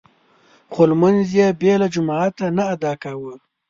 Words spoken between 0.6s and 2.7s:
خو لمونځ يې بې له جماعته نه